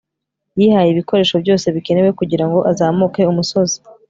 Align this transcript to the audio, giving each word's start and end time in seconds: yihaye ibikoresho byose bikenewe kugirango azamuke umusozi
yihaye 0.59 0.89
ibikoresho 0.91 1.35
byose 1.43 1.65
bikenewe 1.75 2.09
kugirango 2.19 2.59
azamuke 2.71 3.21
umusozi 3.31 3.77